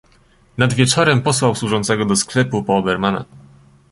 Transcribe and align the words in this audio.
"Nad 0.57 0.73
wieczorem 0.73 1.21
posłał 1.21 1.55
służącego 1.55 2.05
do 2.05 2.15
sklepu 2.15 2.63
po 2.63 2.77
Obermana." 2.77 3.25